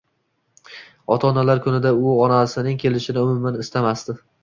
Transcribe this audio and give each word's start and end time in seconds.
Ota-onalar 1.17 1.63
kunida 1.67 1.93
u 2.09 2.17
onasining 2.25 2.83
kelishini 2.87 3.27
umuman 3.29 3.65
istamasdi 3.67 4.23